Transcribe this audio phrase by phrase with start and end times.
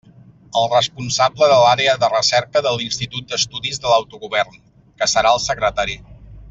[0.61, 4.61] El responsable de l'Àrea de Recerca de l'Institut d'Estudis de l'Autogovern,
[5.03, 6.05] que serà el secretari.